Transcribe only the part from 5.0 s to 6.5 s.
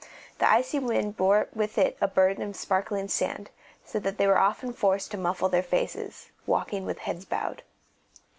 to muffle their faces,